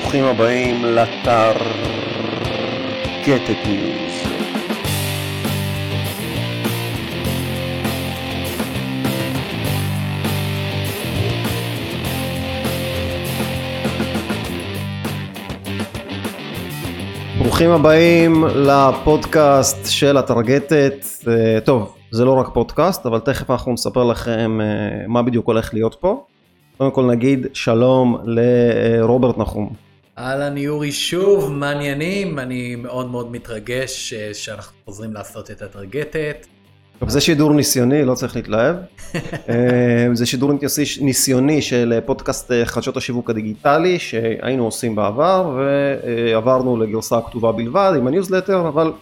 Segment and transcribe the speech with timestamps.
[0.00, 1.52] ברוכים הבאים לאתר
[3.26, 4.12] גטט ניוז.
[17.38, 21.04] ברוכים הבאים לפודקאסט של הטרגטת.
[21.28, 25.74] אה, טוב, זה לא רק פודקאסט, אבל תכף אנחנו נספר לכם אה, מה בדיוק הולך
[25.74, 26.24] להיות פה.
[26.78, 29.72] קודם כל נגיד שלום לרוברט נחום.
[30.18, 36.46] אהלן יורי שוב, מה עניינים, אני מאוד מאוד מתרגש אה, שאנחנו חוזרים לעשות את הטרגטת.
[36.98, 38.76] טוב, זה שידור ניסיוני, לא צריך להתלהב.
[39.48, 40.52] אה, זה שידור
[41.00, 48.06] ניסיוני של פודקאסט אה, חדשות השיווק הדיגיטלי שהיינו עושים בעבר ועברנו לגרסה הכתובה בלבד עם
[48.06, 48.92] הניוזלטר, אבל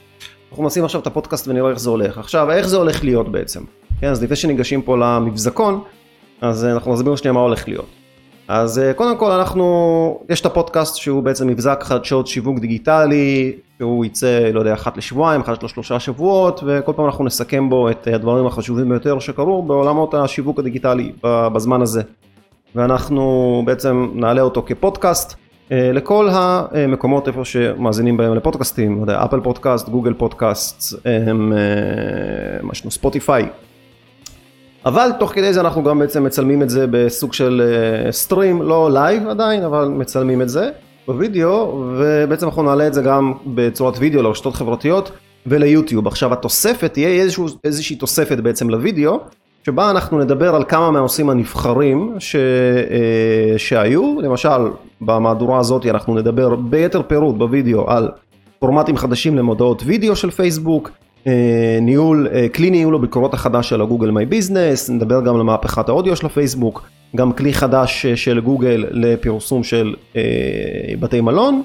[0.50, 2.18] אנחנו נשים עכשיו את הפודקאסט ונראה איך זה הולך.
[2.18, 3.60] עכשיו, איך זה הולך להיות בעצם?
[4.00, 5.82] כן, אז לפני שניגשים פה למבזקון,
[6.42, 7.86] אז אנחנו נסביר שנייה מה הולך להיות.
[8.48, 14.50] אז קודם כל אנחנו, יש את הפודקאסט שהוא בעצם מבזק חדשות שיווק דיגיטלי, שהוא יצא,
[14.52, 18.88] לא יודע, אחת לשבועיים, אחת לשלושה שבועות, וכל פעם אנחנו נסכם בו את הדברים החשובים
[18.88, 22.02] ביותר שקרו בעולמות השיווק הדיגיטלי בזמן הזה.
[22.74, 25.34] ואנחנו בעצם נעלה אותו כפודקאסט
[25.70, 30.98] לכל המקומות איפה שמאזינים בהם לפודקאסטים, לא יודע, אפל פודקאסט, גוגל פודקאסט,
[32.62, 33.48] משהו ספוטיפיי.
[34.86, 37.62] אבל תוך כדי זה אנחנו גם בעצם מצלמים את זה בסוג של
[38.10, 40.70] stream, לא live עדיין, אבל מצלמים את זה
[41.06, 45.12] בווידאו, ובעצם אנחנו נעלה את זה גם בצורת וידאו לרשתות חברתיות
[45.46, 46.06] וליוטיוב.
[46.06, 49.20] עכשיו התוספת תהיה איזשהו, איזושהי תוספת בעצם לוידאו,
[49.66, 52.36] שבה אנחנו נדבר על כמה מהנושאים הנבחרים ש,
[53.56, 54.48] שהיו, למשל
[55.00, 58.08] במהדורה הזאת אנחנו נדבר ביתר פירוט בווידאו על
[58.58, 60.90] פורמטים חדשים למודעות וידאו של פייסבוק,
[61.80, 66.26] ניהול, כלי ניהול הביקורות החדש של הגוגל מיי ביזנס, נדבר גם על מהפכת האודיו של
[66.26, 69.94] הפייסבוק, גם כלי חדש של גוגל לפרסום של
[71.00, 71.62] בתי מלון,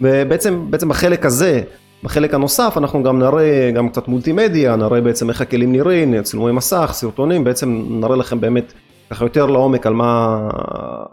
[0.00, 1.60] ובעצם בעצם בחלק הזה,
[2.04, 6.90] בחלק הנוסף אנחנו גם נראה גם קצת מולטימדיה, נראה בעצם איך הכלים נראים, צילומי מסך,
[6.92, 8.72] סרטונים, בעצם נראה לכם באמת
[9.10, 10.48] ככה יותר לעומק על מה,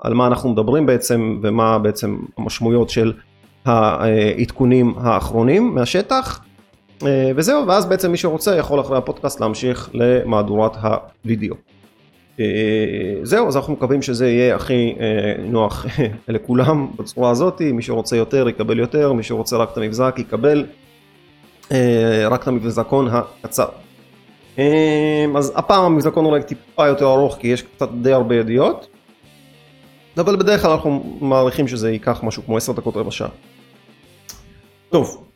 [0.01, 3.13] על מה אנחנו מדברים בעצם ומה בעצם המשמעויות של
[3.65, 6.41] העדכונים האחרונים מהשטח.
[7.35, 10.71] וזהו, ואז בעצם מי שרוצה יכול אחרי הפודקאסט להמשיך למהדורת
[11.25, 11.55] הוידאו.
[13.23, 14.95] זהו, אז אנחנו מקווים שזה יהיה הכי
[15.39, 15.85] נוח
[16.27, 20.65] לכולם בצורה הזאת, מי שרוצה יותר יקבל יותר, מי שרוצה רק את המבזק יקבל
[22.29, 23.67] רק את המבזקון הקצר.
[25.37, 28.87] אז הפעם המבזקון אולי טיפה יותר ארוך כי יש קצת די הרבה ידיעות,
[30.17, 33.29] אבל בדרך כלל אנחנו מעריכים שזה ייקח משהו כמו 10 דקות רבע שעה.
[34.89, 35.26] טוב.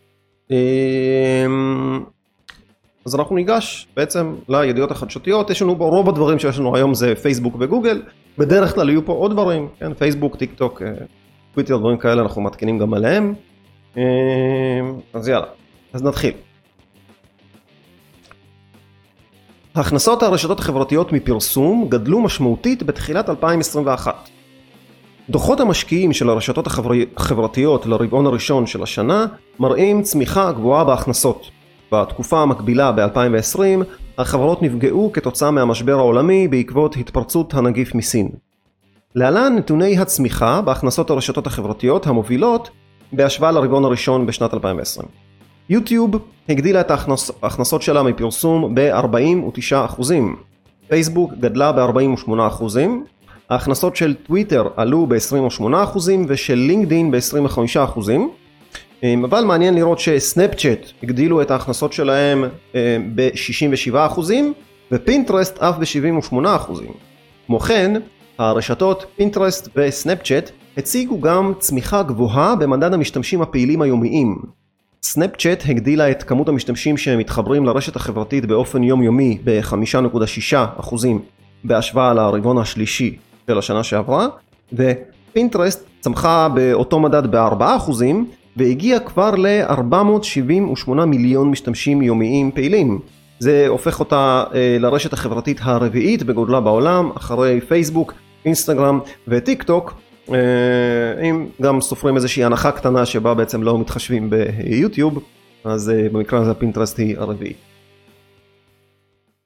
[3.06, 7.16] אז אנחנו ניגש בעצם לידיעות החדשותיות, יש לנו פה רוב הדברים שיש לנו היום זה
[7.16, 8.02] פייסבוק וגוגל,
[8.38, 10.82] בדרך כלל יהיו פה עוד דברים, כן, פייסבוק, טיק טוק,
[11.54, 13.34] טוויטר, דברים כאלה אנחנו מתקינים גם עליהם,
[15.14, 15.46] אז יאללה,
[15.94, 16.34] אז נתחיל.
[19.76, 24.30] הכנסות הרשתות החברתיות מפרסום גדלו משמעותית בתחילת 2021.
[25.32, 29.26] דוחות המשקיעים של הרשתות החברתיות לרבעון הראשון של השנה
[29.60, 31.50] מראים צמיחה גבוהה בהכנסות.
[31.92, 33.60] בתקופה המקבילה ב-2020
[34.18, 38.30] החברות נפגעו כתוצאה מהמשבר העולמי בעקבות התפרצות הנגיף מסין.
[39.16, 42.70] להלן נתוני הצמיחה בהכנסות הרשתות החברתיות המובילות
[43.14, 45.08] בהשוואה לרבעון הראשון בשנת 2020.
[45.70, 46.12] יוטיוב
[46.50, 46.92] הגדילה את
[47.44, 50.02] ההכנסות שלה מפרסום ב-49%,
[50.88, 52.64] פייסבוק גדלה ב-48%,
[53.52, 55.98] ההכנסות של טוויטר עלו ב-28%
[56.28, 58.10] ושל לינקדין ב-25%,
[59.24, 62.46] אבל מעניין לראות שסנאפצ'אט הגדילו את ההכנסות שלהם
[63.16, 64.20] ב-67%
[64.92, 66.72] ופינטרסט אף ב-78%.
[67.48, 68.02] כמו כן,
[68.38, 74.40] הרשתות פינטרסט וסנאפצ'אט הציגו גם צמיחה גבוהה במדד המשתמשים הפעילים היומיים.
[75.04, 80.96] סנאפצ'אט הגדילה את כמות המשתמשים שמתחברים לרשת החברתית באופן יומיומי ב-5.6%
[81.64, 83.18] בהשוואה לרבעון השלישי
[83.48, 84.28] של השנה שעברה,
[84.74, 87.92] ופינטרסט צמחה באותו מדד ב-4%
[88.58, 93.00] והגיע כבר ל-478 מיליון משתמשים יומיים פעילים.
[93.40, 98.14] זה הופך אותה אה, לרשת החברתית הרביעית בגודלה בעולם, אחרי פייסבוק,
[98.46, 99.94] אינסטגרם וטיק טוק,
[100.30, 100.36] אה,
[101.30, 105.24] אם גם סופרים איזושהי הנחה קטנה שבה בעצם לא מתחשבים ביוטיוב,
[105.64, 107.71] אז אה, במקרה הזה הפינטרסט היא הרביעית.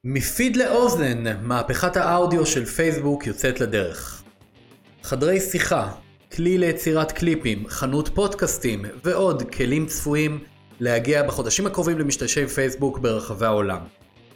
[0.07, 4.23] מפיד לאוזן, מהפכת האודיו של פייסבוק יוצאת לדרך.
[5.03, 5.91] חדרי שיחה,
[6.35, 10.39] כלי ליצירת קליפים, חנות פודקאסטים ועוד כלים צפויים
[10.79, 13.79] להגיע בחודשים הקרובים למשתמשי פייסבוק ברחבי העולם.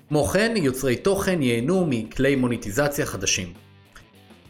[0.09, 3.53] כמו כן, יוצרי תוכן ייהנו מכלי מוניטיזציה חדשים.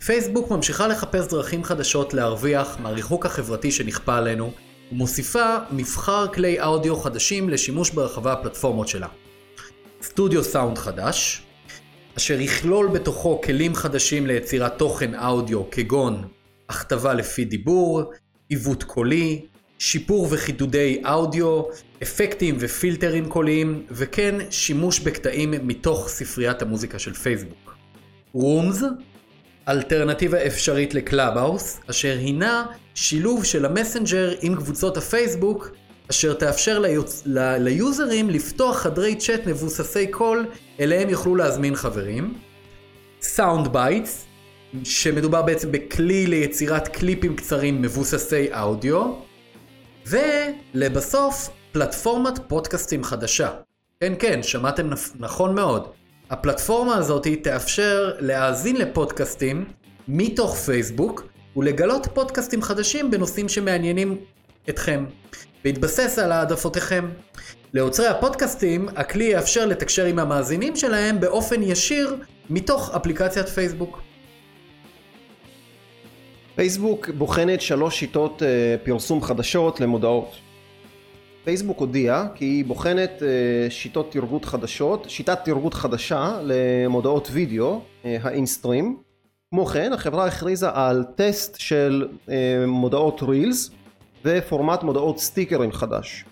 [0.05, 4.51] פייסבוק ממשיכה לחפש דרכים חדשות להרוויח מהריחוק החברתי שנכפה עלינו,
[4.91, 9.07] ומוסיפה מבחר כלי אודיו חדשים לשימוש ברחבי הפלטפורמות שלה.
[10.09, 11.41] סטודיו סאונד חדש,
[12.17, 16.27] אשר יכלול בתוכו כלים חדשים ליצירת תוכן אודיו כגון
[16.69, 18.03] הכתבה לפי דיבור,
[18.49, 19.45] עיוות קולי,
[19.79, 21.61] שיפור וחידודי אודיו,
[22.03, 27.75] אפקטים ופילטרים קוליים, וכן שימוש בקטעים מתוך ספריית המוזיקה של פייסבוק.
[28.33, 28.83] Rooms,
[29.67, 32.65] אלטרנטיבה אפשרית לקלאבהאוס, אשר הינה
[32.95, 35.71] שילוב של המסנג'ר עם קבוצות הפייסבוק,
[36.11, 37.23] אשר תאפשר ליוצ...
[37.25, 37.57] ל...
[37.57, 40.45] ליוזרים לפתוח חדרי צ'אט מבוססי קול,
[40.79, 42.33] אליהם יוכלו להזמין חברים.
[43.21, 44.25] Sound Bites,
[44.83, 49.13] שמדובר בעצם בכלי ליצירת קליפים קצרים מבוססי אודיו.
[50.05, 53.49] ולבסוף, פלטפורמת פודקאסטים חדשה.
[53.99, 54.89] כן, כן, שמעתם
[55.19, 55.87] נכון מאוד.
[56.29, 59.65] הפלטפורמה הזאת תאפשר להאזין לפודקאסטים
[60.07, 64.17] מתוך פייסבוק ולגלות פודקאסטים חדשים בנושאים שמעניינים
[64.69, 65.05] אתכם,
[65.63, 67.09] בהתבסס על העדפותיכם.
[67.73, 72.15] ליוצרי הפודקאסטים, הכלי יאפשר לתקשר עם המאזינים שלהם באופן ישיר
[72.49, 74.01] מתוך אפליקציית פייסבוק.
[76.55, 80.31] פייסבוק בוחנת שלוש שיטות אה, פרסום חדשות למודעות.
[81.43, 88.17] פייסבוק הודיעה כי היא בוחנת אה, שיטות תרגות חדשות, שיטת תרגות חדשה למודעות וידאו, אה,
[88.21, 88.97] האינסטרים.
[89.49, 92.07] כמו כן החברה הכריזה על טסט של
[92.67, 93.71] מודעות Reels
[94.25, 96.25] ופורמט מודעות סטיקרים חדש.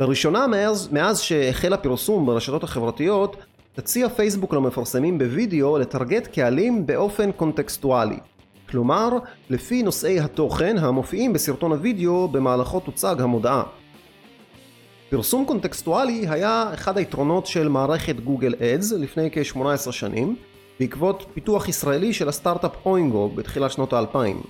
[0.00, 3.36] לראשונה מאז, מאז שהחל הפרסום ברשתות החברתיות
[3.74, 8.18] תציע פייסבוק למפרסמים בווידאו לטרגט קהלים באופן קונטקסטואלי.
[8.68, 9.08] כלומר,
[9.50, 13.62] לפי נושאי התוכן המופיעים בסרטון הוידאו במהלכו תוצג המודעה.
[15.10, 20.36] פרסום קונטקסטואלי היה אחד היתרונות של מערכת Google Ads לפני כ-18 שנים,
[20.80, 24.42] בעקבות פיתוח ישראלי של הסטארט-אפ Oingo בתחילת שנות האלפיים.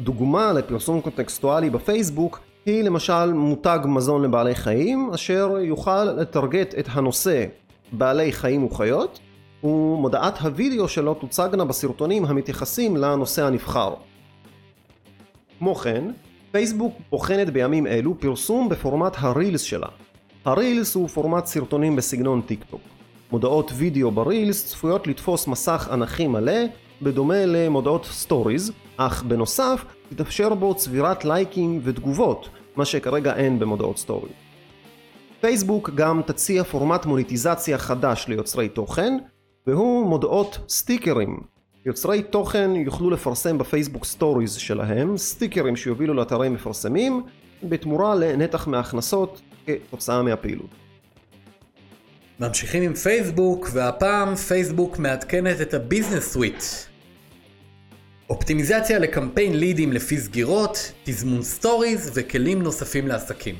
[0.00, 7.44] דוגמה לפרסום קונטקסטואלי בפייסבוק היא למשל מותג מזון לבעלי חיים, אשר יוכל לטרגט את הנושא
[7.92, 9.18] בעלי חיים וחיות,
[9.64, 13.94] ומודעת הווידאו שלו תוצגנה בסרטונים המתייחסים לנושא הנבחר.
[15.58, 16.04] כמו כן,
[16.52, 19.88] פייסבוק בוחנת בימים אלו פרסום בפורמט ה Reels שלה.
[20.44, 22.80] ה Reels הוא פורמט סרטונים בסגנון טיק טוק.
[23.32, 26.60] מודעות וידאו ב Reels צפויות לתפוס מסך אנכי מלא,
[27.02, 34.28] בדומה למודעות סטוריז, אך בנוסף תתאפשר בו צבירת לייקים ותגובות, מה שכרגע אין במודעות סטורי.
[35.40, 39.16] פייסבוק גם תציע פורמט מוניטיזציה חדש ליוצרי תוכן,
[39.66, 41.40] והוא מודעות סטיקרים.
[41.86, 47.22] יוצרי תוכן יוכלו לפרסם ב Facebook Stories שלהם סטיקרים שיובילו לאתרי מפרסמים
[47.62, 50.85] בתמורה לנתח מההכנסות כתוצאה מהפעילות.
[52.40, 56.64] ממשיכים עם פייסבוק והפעם פייסבוק מעדכנת את ה Business Suite.
[58.30, 63.54] אופטימיזציה לקמפיין לידים לפי סגירות, תזמון סטוריז וכלים נוספים לעסקים.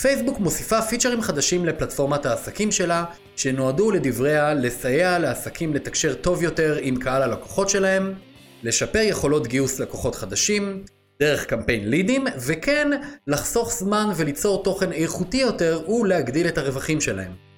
[0.00, 3.04] פייסבוק מוסיפה פיצ'רים חדשים לפלטפורמת העסקים שלה,
[3.36, 8.14] שנועדו לדבריה לסייע לעסקים לתקשר טוב יותר עם קהל הלקוחות שלהם,
[8.62, 10.84] לשפר יכולות גיוס לקוחות חדשים,
[11.20, 12.88] דרך קמפיין לידים, וכן
[13.26, 17.49] לחסוך זמן וליצור תוכן איכותי יותר ולהגדיל את הרווחים שלהם.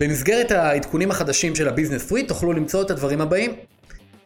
[0.00, 3.54] במסגרת העדכונים החדשים של ה Business Suite תוכלו למצוא את הדברים הבאים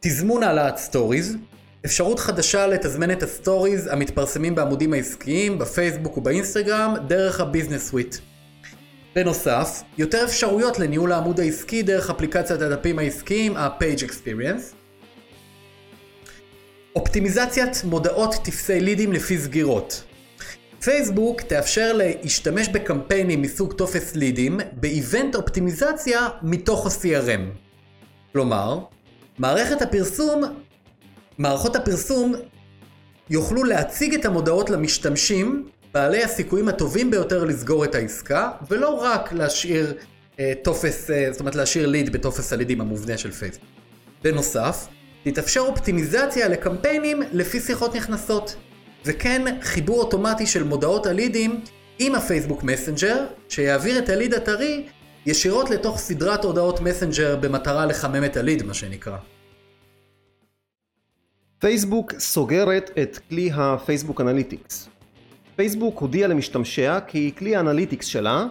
[0.01, 1.37] תזמון העלאת סטוריז,
[1.85, 8.17] אפשרות חדשה לתזמן את הסטוריז המתפרסמים בעמודים העסקיים, בפייסבוק ובאינסטגרם, דרך ה Business Suite.
[9.15, 14.75] בנוסף, יותר אפשרויות לניהול העמוד העסקי דרך אפליקציית הדפים העסקיים, ה-Page Experience.
[16.97, 20.05] אופטימיזציית מודעות טפסי לידים לפי סגירות.
[20.85, 27.41] פייסבוק תאפשר להשתמש בקמפיינים מסוג טופס לידים ב event אופטימיזציה מתוך ה-CRM.
[28.33, 28.79] כלומר,
[29.39, 30.43] מערכת הפרסום
[31.39, 32.35] מערכות הפרסום
[33.31, 39.95] יוכלו להציג את המודעות למשתמשים בעלי הסיכויים הטובים ביותר לסגור את העסקה, ולא רק להשאיר
[40.39, 43.69] אה, טופס, אה, זאת אומרת להשאיר ליד בטופס הלידים המובנה של פייסבוק.
[44.25, 44.87] בנוסף,
[45.25, 48.57] תתאפשר אופטימיזציה לקמפיינים לפי שיחות נכנסות,
[49.05, 51.61] וכן חיבור אוטומטי של מודעות הלידים
[51.99, 54.87] עם ה Facebook Messenger, שיעביר את הליד הטרי
[55.27, 59.17] ישירות לתוך סדרת הודעות Messenger במטרה לחמם את הליד, מה שנקרא.
[61.59, 64.89] פייסבוק סוגרת את כלי ה Facebook Analytics.
[65.57, 68.47] פייסבוק הודיעה למשתמשיה כי כלי ה Analytics שלה,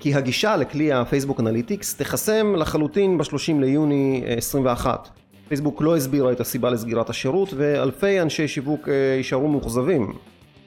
[0.00, 5.08] כי הגישה לכלי ה Facebook Analytics תחסם לחלוטין ב-30 ליוני 21.
[5.50, 10.12] פייסבוק לא הסבירה את הסיבה לסגירת השירות ואלפי אנשי שיווק אה, יישארו מאוכזבים.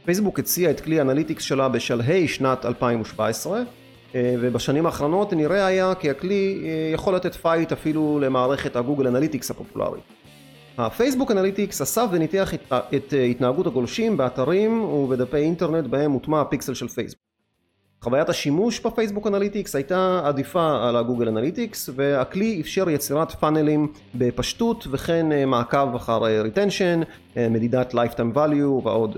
[0.05, 3.61] פייסבוק הציעה את כלי ה Analytics שלה בשלהי שנת 2017
[4.15, 6.63] ובשנים האחרונות נראה היה כי הכלי
[6.93, 10.03] יכול לתת fight אפילו למערכת ה Google Analytics הפופולרית.
[10.77, 12.53] ה Facebook Analytics אסף וניתח
[12.95, 17.22] את התנהגות הגולשים באתרים ובדפי אינטרנט בהם מוטמע הפיקסל של פייסבוק.
[18.03, 23.87] חוויית השימוש ב Facebook Analytics הייתה עדיפה על ה Google Analytics והכלי אפשר יצירת פאנלים
[24.15, 27.01] בפשטות וכן אה, מעקב אחר retention,
[27.37, 29.17] אה, מדידת lifetime value ועוד.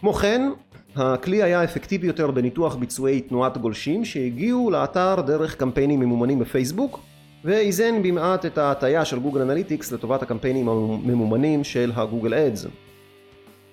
[0.00, 0.50] כמו כן,
[0.96, 7.00] הכלי היה אפקטיבי יותר בניתוח ביצועי תנועת גולשים שהגיעו לאתר דרך קמפיינים ממומנים בפייסבוק
[7.44, 12.66] ואיזן במעט את ההטייה של Google Analytics לטובת הקמפיינים הממומנים של ה Google Ads.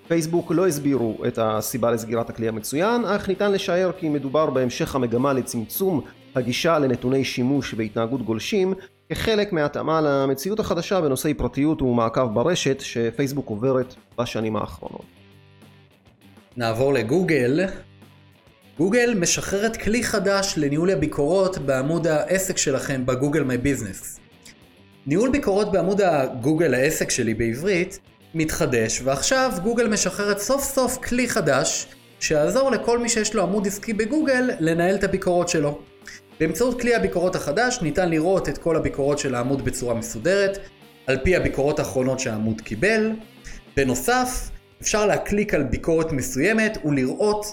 [0.08, 5.32] פייסבוק לא הסבירו את הסיבה לסגירת הכלי המצוין, אך ניתן לשער כי מדובר בהמשך המגמה
[5.32, 6.00] לצמצום
[6.34, 8.74] הגישה לנתוני שימוש והתנהגות גולשים
[9.08, 15.04] כחלק מהתאמה למציאות החדשה בנושאי פרטיות ומעקב ברשת שפייסבוק עוברת בשנים האחרונות.
[16.56, 17.60] נעבור לגוגל.
[18.78, 24.20] גוגל משחררת כלי חדש לניהול הביקורות בעמוד העסק שלכם בגוגל מי ביזנס.
[25.06, 28.00] ניהול ביקורות בעמוד הגוגל העסק שלי בעברית
[28.34, 31.86] מתחדש, ועכשיו גוגל משחררת סוף סוף כלי חדש
[32.20, 35.78] שיעזור לכל מי שיש לו עמוד עסקי בגוגל לנהל את הביקורות שלו.
[36.40, 40.58] באמצעות כלי הביקורות החדש ניתן לראות את כל הביקורות של העמוד בצורה מסודרת,
[41.06, 43.12] על פי הביקורות האחרונות שהעמוד קיבל.
[43.76, 44.50] בנוסף,
[44.82, 47.46] אפשר להקליק על ביקורת מסוימת ולראות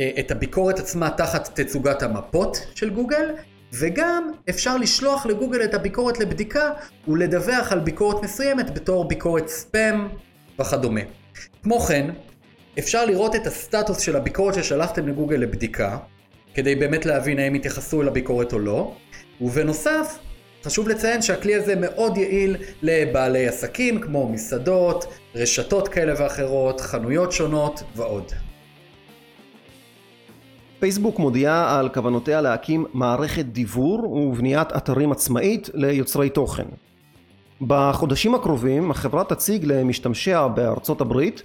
[0.00, 3.30] אה, את הביקורת עצמה תחת תצוגת המפות של גוגל,
[3.78, 6.70] וגם אפשר לשלוח לגוגל את הביקורת לבדיקה
[7.08, 10.08] ולדווח על ביקורת מסוימת בתור ביקורת ספאם
[10.60, 11.00] וכדומה.
[11.62, 12.10] כמו כן,
[12.78, 15.98] אפשר לראות את הסטטוס של הביקורת ששלחתם לגוגל לבדיקה,
[16.54, 18.94] כדי באמת להבין האם התייחסו אל הביקורת או לא,
[19.40, 20.18] ובנוסף,
[20.64, 25.04] חשוב לציין שהכלי הזה מאוד יעיל לבעלי עסקים כמו מסעדות,
[25.34, 28.32] רשתות כאלה ואחרות, חנויות שונות ועוד.
[30.84, 36.64] פייסבוק מודיעה על כוונותיה להקים מערכת דיוור ובניית אתרים עצמאית ליוצרי תוכן.
[37.60, 41.42] בחודשים הקרובים החברה תציג למשתמשיה בארצות הברית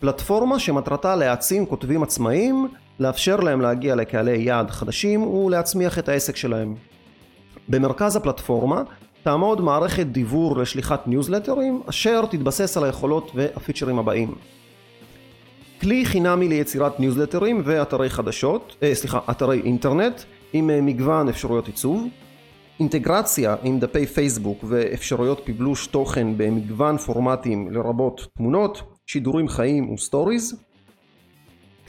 [0.00, 2.68] פלטפורמה שמטרתה להעצים כותבים עצמאיים,
[3.00, 6.74] לאפשר להם להגיע לקהלי יעד חדשים ולהצמיח את העסק שלהם.
[7.68, 8.82] במרכז הפלטפורמה
[9.22, 14.34] תעמוד מערכת דיוור לשליחת ניוזלטרים אשר תתבסס על היכולות והפיצ'רים הבאים
[15.80, 20.20] כלי חינמי ליצירת ניוזלטרים ואתרי חדשות, אה, סליחה, אתרי אינטרנט
[20.52, 22.06] עם אה, מגוון אפשרויות עיצוב,
[22.80, 30.54] אינטגרציה עם דפי פייסבוק ואפשרויות פיבלוש תוכן במגוון פורמטים לרבות תמונות, שידורים חיים וסטוריז,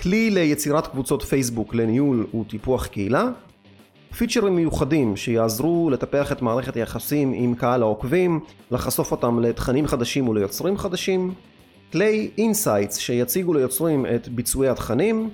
[0.02, 3.30] כלי ליצירת קבוצות פייסבוק לניהול וטיפוח קהילה,
[4.18, 8.40] פיצ'רים מיוחדים שיעזרו לטפח את מערכת היחסים עם קהל העוקבים,
[8.72, 11.34] לחשוף אותם לתכנים חדשים וליוצרים חדשים,
[11.92, 15.30] כלי insights שיציגו ליוצרים את ביצועי התכנים,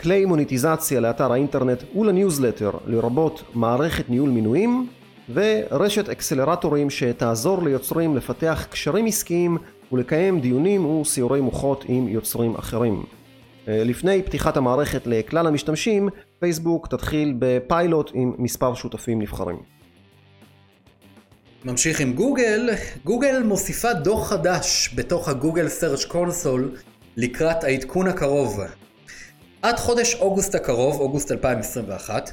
[0.00, 4.86] כלי מוניטיזציה לאתר האינטרנט ולניוזלטר לרבות מערכת ניהול מינויים,
[5.34, 9.58] ורשת אקסלרטורים שתעזור ליוצרים לפתח קשרים עסקיים
[9.92, 13.02] ולקיים דיונים וסיורי מוחות עם יוצרים אחרים.
[13.68, 16.08] אה, לפני פתיחת המערכת לכלל המשתמשים,
[16.38, 19.56] פייסבוק תתחיל בפיילוט עם מספר שותפים נבחרים.
[21.64, 22.70] ממשיך עם גוגל,
[23.04, 26.76] גוגל מוסיפה דוח חדש בתוך ה Google Search Console
[27.16, 28.60] לקראת העדכון הקרוב.
[29.62, 32.30] עד חודש אוגוסט הקרוב, אוגוסט 2021,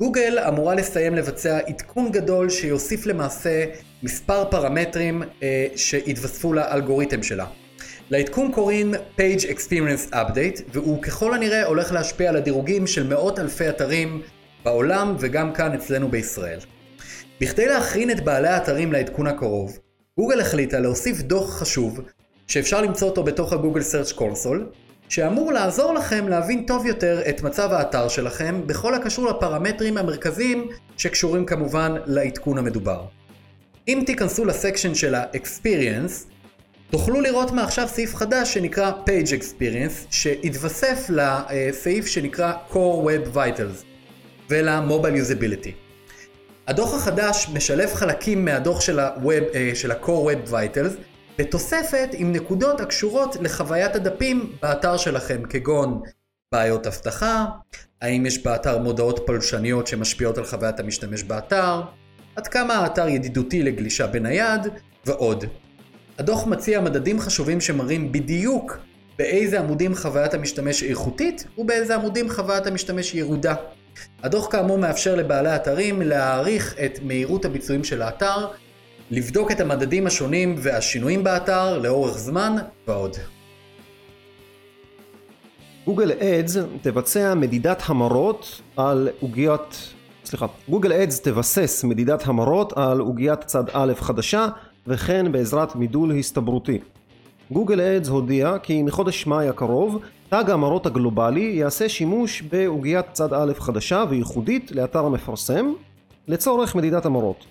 [0.00, 3.64] גוגל אמורה לסיים לבצע עדכון גדול שיוסיף למעשה
[4.02, 7.46] מספר פרמטרים אה, שהתווספו לאלגוריתם שלה.
[8.10, 13.68] לעדכון קוראים Page Experience Update, והוא ככל הנראה הולך להשפיע על הדירוגים של מאות אלפי
[13.68, 14.22] אתרים
[14.64, 16.58] בעולם וגם כאן אצלנו בישראל.
[17.42, 19.78] בכדי להכין את בעלי האתרים לעדכון הקרוב,
[20.18, 22.00] גוגל החליטה להוסיף דוח חשוב,
[22.46, 24.76] שאפשר למצוא אותו בתוך הגוגל Search Console,
[25.08, 31.46] שאמור לעזור לכם להבין טוב יותר את מצב האתר שלכם בכל הקשור לפרמטרים המרכזיים שקשורים
[31.46, 33.04] כמובן לעדכון המדובר.
[33.88, 36.32] אם תיכנסו לסקשן של ה-Experience,
[36.90, 43.84] תוכלו לראות מעכשיו סעיף חדש שנקרא Page Experience, שהתווסף לסעיף שנקרא Core Web Vitals
[44.50, 45.81] ול-Mobile Usability.
[46.66, 51.02] הדוח החדש משלב חלקים מהדוח של ה-Web, אה, של ה-Core Web Vitals
[51.38, 56.02] בתוספת עם נקודות הקשורות לחוויית הדפים באתר שלכם, כגון
[56.52, 57.46] בעיות אבטחה,
[58.02, 61.82] האם יש באתר מודעות פולשניות שמשפיעות על חוויית המשתמש באתר,
[62.36, 64.68] עד כמה האתר ידידותי לגלישה בנייד,
[65.06, 65.44] ועוד.
[66.18, 68.78] הדוח מציע מדדים חשובים שמראים בדיוק
[69.18, 73.54] באיזה עמודים חוויית המשתמש איכותית ובאיזה עמודים חוויית המשתמש ירודה.
[74.22, 78.46] הדוח כאמור מאפשר לבעלי אתרים להעריך את מהירות הביצועים של האתר,
[79.10, 82.56] לבדוק את המדדים השונים והשינויים באתר לאורך זמן
[82.86, 83.16] ועוד.
[85.86, 89.94] גוגל אדס תבצע מדידת המרות על עוגיית,
[90.24, 94.48] סליחה, גוגל אדס תבסס מדידת המרות על עוגיית צד א' חדשה
[94.86, 96.78] וכן בעזרת מידול הסתברותי.
[97.50, 99.98] גוגל אדס הודיע כי מחודש מאי הקרוב
[100.32, 105.72] תג המרות הגלובלי יעשה שימוש בעוגיית צד א' חדשה וייחודית לאתר המפרסם
[106.28, 107.44] לצורך מדידת המרות.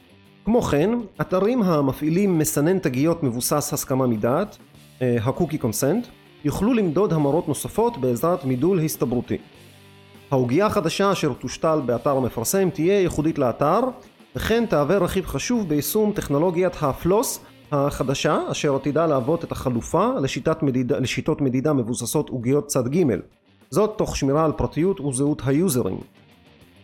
[0.45, 0.89] כמו כן,
[1.21, 4.57] אתרים המפעילים מסנן תגיות מבוסס הסכמה מדעת,
[5.01, 6.07] ה-Cookie Consent,
[6.43, 9.37] יוכלו למדוד המרות נוספות בעזרת מידול הסתברותי.
[10.31, 13.79] העוגייה החדשה אשר תושתל באתר המפרסם תהיה ייחודית לאתר,
[14.35, 17.39] וכן תהווה רכיב חשוב ביישום טכנולוגיית הפלוס
[17.71, 23.03] החדשה, אשר עתידה להוות את החלופה לשיטת מדידה, לשיטות מדידה מבוססות עוגיות צד ג',
[23.69, 25.99] זאת תוך שמירה על פרטיות וזהות היוזרים.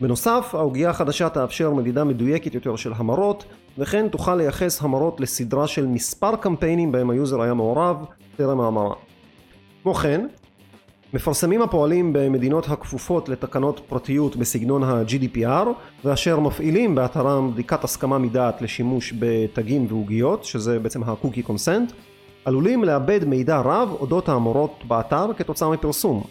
[0.00, 3.44] בנוסף, העוגיה החדשה תאפשר מדידה מדויקת יותר של המרות,
[3.78, 8.04] וכן תוכל לייחס המרות לסדרה של מספר קמפיינים בהם היוזר היה מעורב
[8.36, 8.94] טרם ההמרה.
[9.82, 10.26] כמו כן,
[11.14, 15.68] מפרסמים הפועלים במדינות הכפופות לתקנות פרטיות בסגנון ה-GDPR
[16.04, 21.92] ואשר מפעילים באתרם בדיקת הסכמה מדעת לשימוש בתגים ועוגיות, שזה בעצם ה-Cookie Consent,
[22.44, 26.24] עלולים לאבד מידע רב אודות האמורות באתר כתוצאה מפרסום.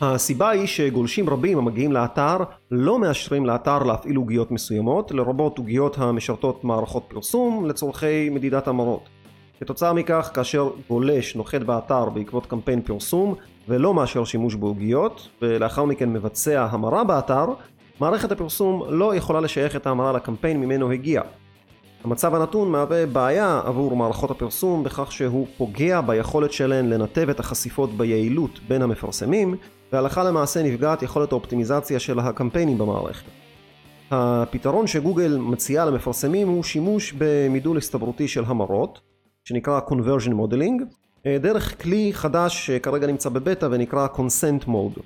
[0.00, 2.36] הסיבה היא שגולשים רבים המגיעים לאתר
[2.70, 9.08] לא מאשרים לאתר להפעיל עוגיות מסוימות, לרבות עוגיות המשרתות מערכות פרסום לצורכי מדידת המרות.
[9.60, 13.34] כתוצאה מכך, כאשר גולש נוחת באתר בעקבות קמפיין פרסום
[13.68, 17.46] ולא מאשר שימוש בעוגיות, ולאחר מכן מבצע המרה באתר,
[18.00, 21.22] מערכת הפרסום לא יכולה לשייך את ההמרה לקמפיין ממנו הגיע.
[22.04, 27.90] המצב הנתון מהווה בעיה עבור מערכות הפרסום בכך שהוא פוגע ביכולת שלהן לנתב את החשיפות
[27.90, 29.54] ביעילות בין המפרסמים,
[29.92, 33.24] והלכה למעשה נפגעת יכולת האופטימיזציה של הקמפיינים במערכת.
[34.10, 39.00] הפתרון שגוגל מציעה למפרסמים הוא שימוש במידול הסתברותי של המרות,
[39.44, 40.82] שנקרא conversion modeling,
[41.40, 45.00] דרך כלי חדש שכרגע נמצא בבטא ונקרא consent mode.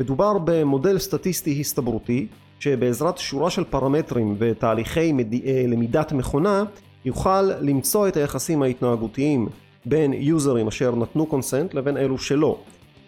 [0.00, 2.26] מדובר במודל סטטיסטי הסתברותי
[2.60, 5.34] שבעזרת שורה של פרמטרים ותהליכי מד...
[5.68, 6.64] למידת מכונה
[7.04, 9.48] יוכל למצוא את היחסים ההתנהגותיים
[9.86, 12.58] בין יוזרים אשר נתנו קונסנט לבין אלו שלא.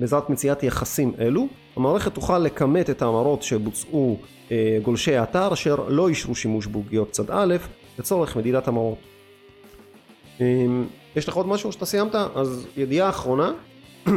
[0.00, 1.46] בעזרת מציאת יחסים אלו,
[1.76, 4.16] המערכת תוכל לכמת את ההמרות שבוצעו
[4.50, 7.56] אה, גולשי האתר אשר לא אישרו שימוש בעוגיות צד א'
[7.98, 8.98] לצורך מדידת המרות.
[10.40, 10.46] אה,
[11.16, 12.14] יש לך עוד משהו שאתה סיימת?
[12.14, 13.52] אז ידיעה אחרונה,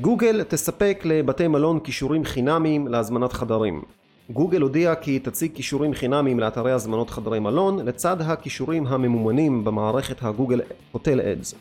[0.00, 3.82] גוגל תספק לבתי מלון כישורים חינמיים להזמנת חדרים.
[4.30, 10.60] גוגל הודיע כי תציג כישורים חינמיים לאתרי הזמנות חדרי מלון לצד הכישורים הממומנים במערכת הגוגל
[10.92, 11.54] Hotel Ads.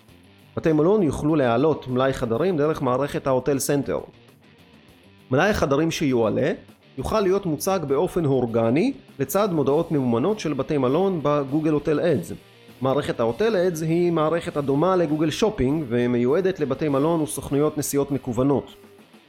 [0.57, 3.99] בתי מלון יוכלו להעלות מלאי חדרים דרך מערכת ה Hotel Center.
[5.31, 6.51] מלאי החדרים שיועלה
[6.97, 12.31] יוכל להיות מוצג באופן אורגני לצד מודעות ממומנות של בתי מלון בגוגל Hotel Ads.
[12.81, 18.73] מערכת ה Hotel Ads היא מערכת הדומה לגוגל שופינג ומיועדת לבתי מלון וסוכנויות נסיעות מקוונות.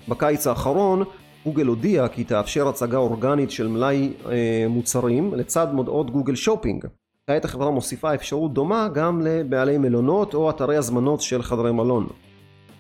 [0.09, 1.05] בקיץ האחרון
[1.45, 6.85] גוגל הודיע כי תאפשר הצגה אורגנית של מלאי אה, מוצרים לצד מודעות גוגל שופינג.
[7.27, 12.07] כעת החברה מוסיפה אפשרות דומה גם לבעלי מלונות או אתרי הזמנות של חדרי מלון.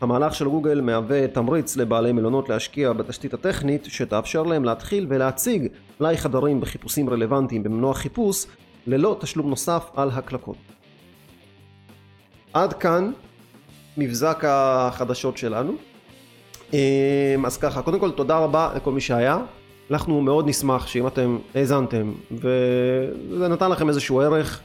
[0.00, 5.66] המהלך של גוגל מהווה תמריץ לבעלי מלונות להשקיע בתשתית הטכנית שתאפשר להם להתחיל ולהציג
[6.00, 8.46] מלאי חדרים בחיפושים רלוונטיים במנוע חיפוש
[8.86, 10.56] ללא תשלום נוסף על הקלקות.
[12.52, 13.12] עד כאן
[13.96, 15.72] מבזק החדשות שלנו.
[17.46, 19.38] אז ככה, קודם כל תודה רבה לכל מי שהיה.
[19.90, 24.60] אנחנו מאוד נשמח שאם אתם האזנתם וזה נתן לכם איזשהו ערך,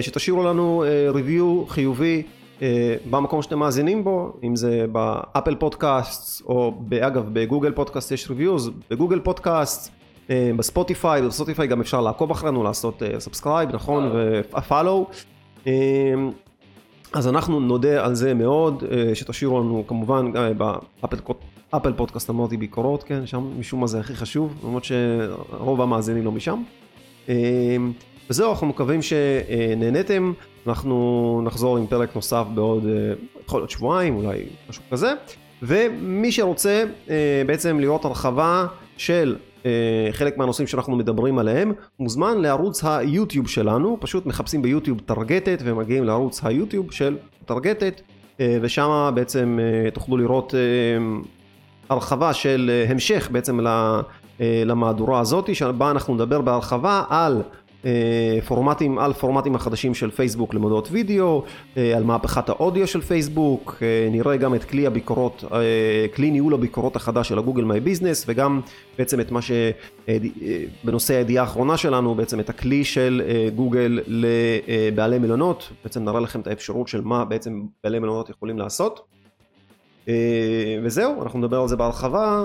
[0.00, 2.22] שתשאירו לנו review חיובי
[3.10, 9.20] במקום שאתם מאזינים בו, אם זה באפל פודקאסט או אגב בגוגל פודקאסט יש reviews, בגוגל
[9.20, 9.92] פודקאסט,
[10.30, 14.12] בספוטיפיי, בספוטיפיי גם אפשר לעקוב אחרינו, לעשות subscribe, נכון,
[14.52, 15.06] ו follow.
[17.12, 18.84] אז אנחנו נודה על זה מאוד,
[19.14, 20.32] שתשאירו לנו כמובן
[21.70, 26.32] באפל פודקאסט אמרתי ביקורות, כן, שם משום מה זה הכי חשוב, למרות שרוב המאזינים לא
[26.32, 26.62] משם.
[28.30, 30.32] וזהו, אנחנו מקווים שנהנתם,
[30.66, 32.84] אנחנו נחזור עם פרק נוסף בעוד,
[33.46, 35.12] יכול להיות שבועיים, אולי משהו כזה.
[35.62, 36.84] ומי שרוצה
[37.46, 39.36] בעצם לראות הרחבה של
[40.12, 46.44] חלק מהנושאים שאנחנו מדברים עליהם, מוזמן לערוץ היוטיוב שלנו, פשוט מחפשים ביוטיוב טרגטת ומגיעים לערוץ
[46.44, 48.00] היוטיוב של טרגטת,
[48.40, 49.58] ושם בעצם
[49.94, 50.54] תוכלו לראות
[51.88, 53.60] הרחבה של המשך בעצם
[54.40, 57.42] למהדורה הזאת, שבה אנחנו נדבר בהרחבה על
[58.46, 61.42] פורמטים, על פורמטים החדשים של פייסבוק למודעות וידאו,
[61.76, 65.44] על מהפכת האודיו של פייסבוק, נראה גם את כלי הביקורות,
[66.14, 68.60] כלי ניהול הביקורות החדש של הגוגל מיי ביזנס וגם
[68.98, 73.22] בעצם את מה שבנושא הידיעה האחרונה שלנו, בעצם את הכלי של
[73.56, 79.00] גוגל לבעלי מלונות, בעצם נראה לכם את האפשרות של מה בעצם בעלי מלונות יכולים לעשות.
[80.82, 82.44] וזהו, אנחנו נדבר על זה בהרחבה,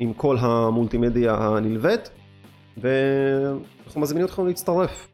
[0.00, 2.10] עם כל המולטימדיה הנלווית,
[2.80, 5.08] ואנחנו מזמינים אתכם להצטרף.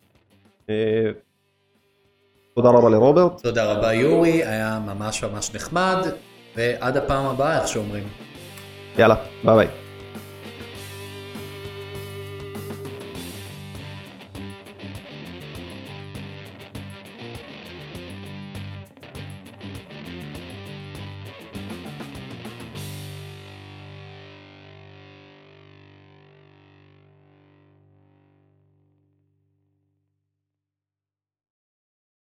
[2.55, 3.43] תודה רבה לרוברט.
[3.43, 6.07] תודה רבה יורי, היה ממש ממש נחמד,
[6.57, 8.05] ועד הפעם הבאה, איך שאומרים.
[8.99, 9.84] יאללה, ביי ביי.